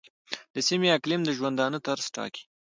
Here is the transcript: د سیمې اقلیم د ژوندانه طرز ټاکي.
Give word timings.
د 0.53 0.55
سیمې 0.67 0.89
اقلیم 0.97 1.21
د 1.25 1.29
ژوندانه 1.37 1.77
طرز 1.87 2.05
ټاکي. 2.15 2.43